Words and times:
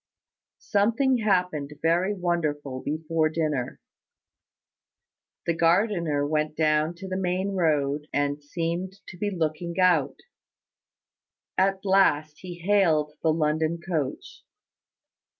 Something 0.57 1.19
happened 1.19 1.73
very 1.83 2.15
wonderful 2.15 2.81
before 2.81 3.29
dinner. 3.29 3.79
The 5.45 5.53
gardener 5.53 6.25
went 6.25 6.57
down 6.57 6.95
to 6.95 7.07
the 7.07 7.15
main 7.15 7.51
road, 7.53 8.07
and 8.11 8.41
seemed 8.41 8.93
to 9.09 9.17
be 9.19 9.29
looking 9.29 9.79
out. 9.79 10.21
At 11.55 11.85
last 11.85 12.39
he 12.39 12.57
hailed 12.65 13.11
the 13.21 13.31
London 13.31 13.79
coach. 13.79 14.43